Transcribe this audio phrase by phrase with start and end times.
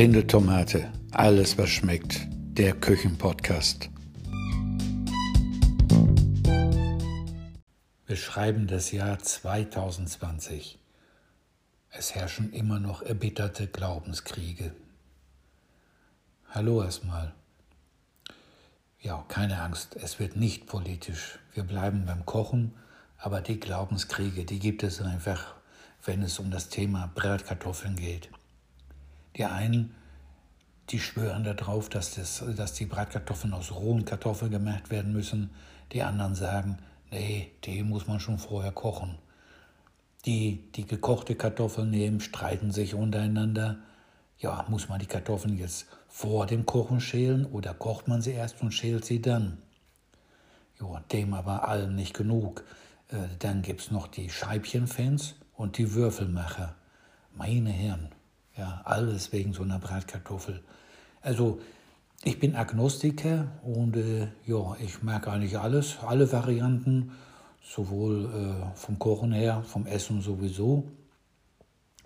[0.00, 2.26] Blinde Tomate, alles was schmeckt.
[2.30, 3.90] Der Küchenpodcast.
[8.06, 10.78] Wir schreiben das Jahr 2020.
[11.90, 14.72] Es herrschen immer noch erbitterte Glaubenskriege.
[16.48, 17.34] Hallo erstmal.
[19.02, 21.38] Ja, keine Angst, es wird nicht politisch.
[21.52, 22.72] Wir bleiben beim Kochen,
[23.18, 25.56] aber die Glaubenskriege, die gibt es einfach,
[26.02, 28.30] wenn es um das Thema Bratkartoffeln geht.
[29.36, 29.94] Die einen,
[30.90, 35.50] die schwören darauf, dass, das, dass die Bratkartoffeln aus rohen Kartoffeln gemacht werden müssen.
[35.92, 36.78] Die anderen sagen,
[37.10, 39.18] nee, die muss man schon vorher kochen.
[40.26, 43.78] Die, die gekochte Kartoffeln nehmen, streiten sich untereinander.
[44.38, 48.60] Ja, muss man die Kartoffeln jetzt vor dem Kochen schälen oder kocht man sie erst
[48.62, 49.58] und schält sie dann?
[50.80, 52.64] Ja, dem aber allen nicht genug.
[53.08, 56.74] Äh, dann gibt es noch die Scheibchenfans und die Würfelmacher.
[57.34, 58.08] Meine Herren,
[58.56, 60.62] ja, alles wegen so einer Bratkartoffel.
[61.22, 61.60] Also
[62.22, 67.12] ich bin Agnostiker und äh, ja, ich mag eigentlich alles, alle Varianten,
[67.62, 70.84] sowohl äh, vom Kochen her, vom Essen sowieso,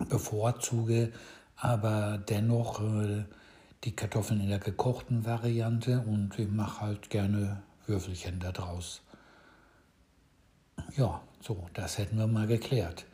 [0.08, 1.12] bevorzuge
[1.56, 3.24] aber dennoch äh,
[3.84, 9.02] die Kartoffeln in der gekochten Variante und ich mache halt gerne Würfelchen daraus.
[10.96, 13.04] Ja, so, das hätten wir mal geklärt.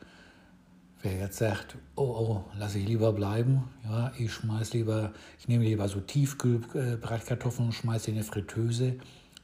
[1.03, 5.63] Wer jetzt sagt, oh, oh, lasse ich lieber bleiben, ja, ich schmeiß lieber, ich nehme
[5.63, 8.99] lieber so Tiefkühlbratkartoffeln und schmeiße in eine Fritteuse.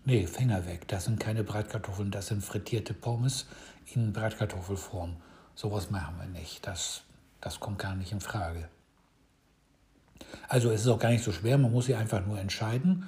[0.05, 3.47] Nee, Finger weg, das sind keine Bratkartoffeln, das sind frittierte Pommes
[3.93, 5.15] in Bratkartoffelform.
[5.55, 7.01] Sowas machen wir nicht, das,
[7.41, 8.69] das kommt gar nicht in Frage.
[10.47, 13.07] Also es ist auch gar nicht so schwer, man muss sich einfach nur entscheiden.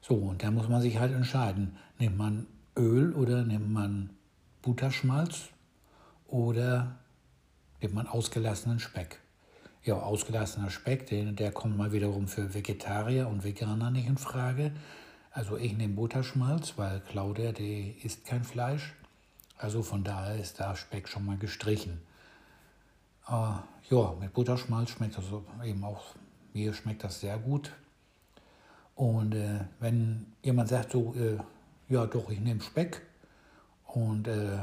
[0.00, 1.76] So, und da muss man sich halt entscheiden.
[1.98, 2.46] Nimmt man
[2.76, 4.10] Öl oder nimmt man
[4.62, 5.50] Butterschmalz
[6.26, 6.96] oder
[7.82, 9.18] nimmt man ausgelassenen Speck.
[9.84, 14.72] Ja, ausgelassener Speck, der, der kommt mal wiederum für Vegetarier und Veganer nicht in Frage.
[15.32, 18.94] Also ich nehme Butterschmalz, weil Claudia, die isst kein Fleisch.
[19.58, 22.00] Also von daher ist da Speck schon mal gestrichen.
[23.28, 23.54] Äh,
[23.90, 25.24] ja, mit Butterschmalz schmeckt das
[25.64, 26.14] eben auch,
[26.52, 27.72] mir schmeckt das sehr gut.
[28.94, 31.38] Und äh, wenn jemand sagt so, äh,
[31.92, 33.02] ja doch, ich nehme Speck
[33.86, 34.58] und äh,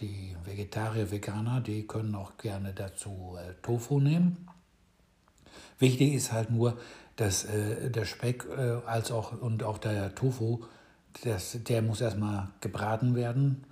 [0.00, 4.48] die Vegetarier, Veganer, die können auch gerne dazu äh, Tofu nehmen.
[5.78, 6.78] Wichtig ist halt nur,
[7.16, 10.64] dass äh, der Speck äh, als auch und auch der Tofu,
[11.22, 13.64] das, der muss erstmal gebraten werden,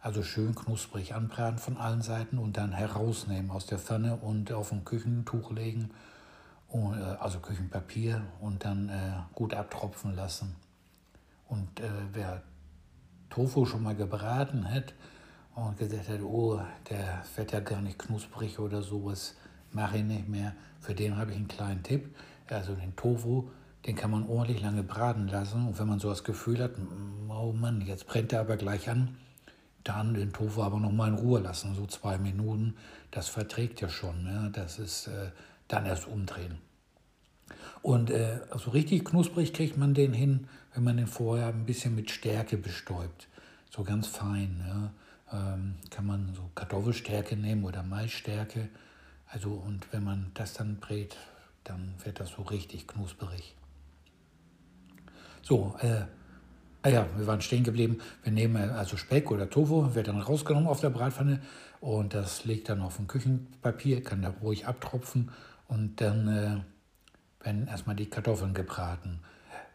[0.00, 4.72] also schön knusprig anbraten von allen Seiten und dann herausnehmen aus der Pfanne und auf
[4.72, 5.90] ein Küchentuch legen,
[6.72, 10.56] und, äh, also Küchenpapier und dann äh, gut abtropfen lassen.
[11.48, 12.42] Und äh, wer
[13.30, 14.94] Tofu schon mal gebraten hat,
[15.54, 19.36] und gesagt hat, oh, der wird ja gar nicht knusprig oder sowas,
[19.72, 20.54] mache ich nicht mehr.
[20.80, 22.14] Für den habe ich einen kleinen Tipp.
[22.48, 23.48] Also den Tofu,
[23.86, 25.66] den kann man ordentlich lange braten lassen.
[25.68, 26.72] Und wenn man so das Gefühl hat,
[27.28, 29.16] oh Mann, jetzt brennt er aber gleich an,
[29.84, 32.76] dann den Tofu aber noch mal in Ruhe lassen, so zwei Minuten.
[33.10, 34.22] Das verträgt ja schon.
[34.22, 34.50] Ne?
[34.52, 35.30] Das ist äh,
[35.68, 36.58] dann erst umdrehen.
[37.82, 41.94] Und äh, so richtig knusprig kriegt man den hin, wenn man den vorher ein bisschen
[41.94, 43.28] mit Stärke bestäubt.
[43.70, 44.62] So ganz fein.
[44.66, 44.92] Ja?
[45.32, 48.68] Ähm, kann man so Kartoffelstärke nehmen oder Maisstärke.
[49.26, 51.16] Also und wenn man das dann brät,
[51.64, 53.54] dann wird das so richtig knusperig.
[55.42, 56.02] So, äh,
[56.82, 57.98] ah ja, wir waren stehen geblieben.
[58.22, 61.40] Wir nehmen also Speck oder Tofu, wird dann rausgenommen auf der Bratpfanne
[61.80, 65.30] und das legt dann auf ein Küchenpapier, kann da ruhig abtropfen
[65.68, 69.20] und dann äh, werden erstmal die Kartoffeln gebraten.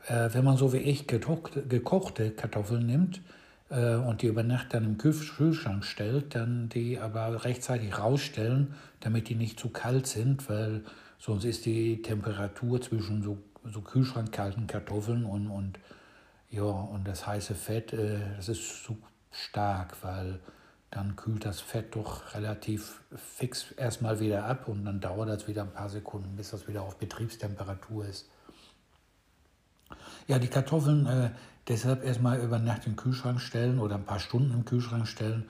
[0.07, 3.21] Äh, wenn man so wie ich gekochte Kartoffeln nimmt, äh,
[3.69, 9.35] und die über Nacht dann im Kühlschrank stellt, dann die aber rechtzeitig rausstellen, damit die
[9.35, 10.83] nicht zu kalt sind, weil
[11.19, 15.79] sonst ist die Temperatur zwischen so, so kühlschrankkalten Kartoffeln und, und,
[16.49, 18.97] ja, und das heiße Fett, äh, das ist zu
[19.31, 20.39] stark, weil
[20.89, 25.63] dann kühlt das Fett doch relativ fix erstmal wieder ab und dann dauert das wieder
[25.63, 28.29] ein paar Sekunden, bis das wieder auf Betriebstemperatur ist.
[30.27, 31.29] Ja, die Kartoffeln, äh,
[31.67, 35.43] Deshalb erstmal über Nacht im Kühlschrank stellen oder ein paar Stunden im Kühlschrank stellen,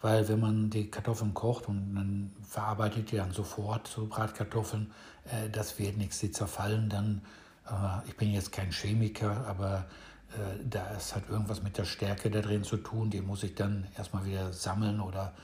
[0.00, 4.90] weil wenn man die Kartoffeln kocht und dann verarbeitet die dann sofort so Bratkartoffeln,
[5.26, 7.22] äh, das wird nichts, sie zerfallen dann.
[7.68, 9.86] Äh, ich bin jetzt kein Chemiker, aber
[10.30, 13.54] äh, da ist halt irgendwas mit der Stärke da drin zu tun, die muss ich
[13.54, 15.34] dann erstmal wieder sammeln oder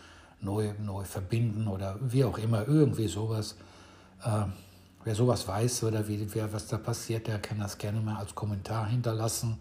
[0.40, 3.56] neu, neu verbinden oder wie auch immer, irgendwie sowas.
[5.06, 8.34] Wer sowas weiß oder wie, wer, was da passiert, der kann das gerne mal als
[8.34, 9.56] Kommentar hinterlassen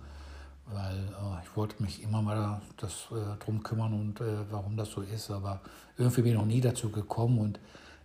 [0.67, 4.89] weil äh, ich wollte mich immer mal das, äh, drum kümmern und äh, warum das
[4.91, 5.61] so ist, aber
[5.97, 7.59] irgendwie bin ich noch nie dazu gekommen und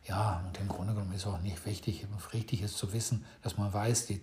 [0.06, 2.06] Ja, und im Grunde genommen ist auch nicht wichtig.
[2.32, 4.20] Richtig ist zu wissen, dass man weiß, die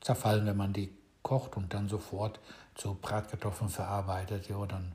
[0.00, 0.90] zerfallen, wenn man die
[1.22, 2.40] kocht und dann sofort
[2.74, 4.48] zu Bratkartoffeln verarbeitet.
[4.48, 4.92] Ja, dann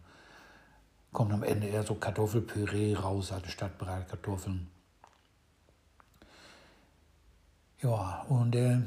[1.13, 4.67] kommt am Ende eher so Kartoffelpüree raus, anstatt Bratkartoffeln.
[7.81, 8.79] Ja, und äh,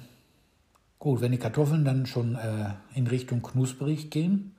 [0.99, 4.55] gut, wenn die Kartoffeln dann schon äh, in Richtung knusprig gehen,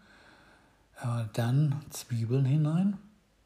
[1.02, 2.98] äh, dann Zwiebeln hinein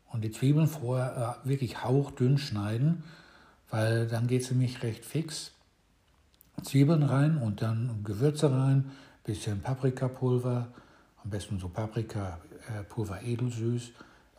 [0.07, 3.03] und die Zwiebeln vorher äh, wirklich hauchdünn schneiden,
[3.69, 5.51] weil dann geht es nämlich recht fix.
[6.61, 8.91] Zwiebeln rein und dann Gewürze rein,
[9.23, 10.67] bisschen Paprikapulver,
[11.23, 13.91] am besten so Paprikapulver äh, edelsüß,